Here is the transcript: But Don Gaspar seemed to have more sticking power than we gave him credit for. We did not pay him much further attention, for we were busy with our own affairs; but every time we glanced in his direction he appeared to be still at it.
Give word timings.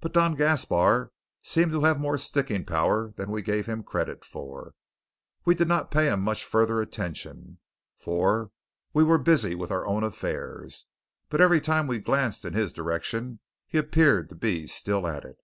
But 0.00 0.12
Don 0.12 0.34
Gaspar 0.34 1.12
seemed 1.44 1.70
to 1.70 1.84
have 1.84 2.00
more 2.00 2.18
sticking 2.18 2.64
power 2.64 3.12
than 3.16 3.30
we 3.30 3.40
gave 3.40 3.66
him 3.66 3.84
credit 3.84 4.24
for. 4.24 4.74
We 5.44 5.54
did 5.54 5.68
not 5.68 5.92
pay 5.92 6.06
him 6.06 6.22
much 6.22 6.42
further 6.44 6.80
attention, 6.80 7.60
for 7.96 8.50
we 8.92 9.04
were 9.04 9.16
busy 9.16 9.54
with 9.54 9.70
our 9.70 9.86
own 9.86 10.02
affairs; 10.02 10.86
but 11.28 11.40
every 11.40 11.60
time 11.60 11.86
we 11.86 12.00
glanced 12.00 12.44
in 12.44 12.52
his 12.52 12.72
direction 12.72 13.38
he 13.68 13.78
appeared 13.78 14.28
to 14.30 14.34
be 14.34 14.66
still 14.66 15.06
at 15.06 15.24
it. 15.24 15.38